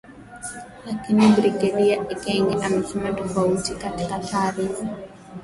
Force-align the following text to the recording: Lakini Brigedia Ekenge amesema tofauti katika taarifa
Lakini 0.85 1.27
Brigedia 1.27 2.07
Ekenge 2.09 2.61
amesema 2.65 3.13
tofauti 3.13 3.75
katika 3.75 4.19
taarifa 4.19 4.87